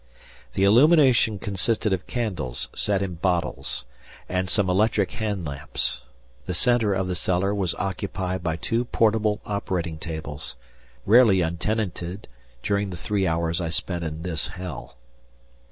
[0.53, 3.85] The illumination consisted of candles set in bottles
[4.27, 6.01] and some electric hand lamps.
[6.45, 10.55] The centre of the cellar was occupied by two portable operating tables,
[11.05, 12.27] rarely untenanted
[12.63, 14.97] during the three hours I spent in this hell.